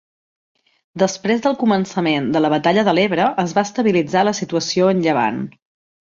Després 1.03 1.43
del 1.43 1.57
començament 1.63 2.31
de 2.37 2.41
la 2.41 2.51
batalla 2.55 2.87
de 2.89 2.95
l'Ebre 2.99 3.29
es 3.45 3.55
va 3.59 3.65
estabilitzar 3.71 4.25
la 4.31 4.35
situació 4.41 4.91
en 4.97 5.07
Llevant. 5.07 5.41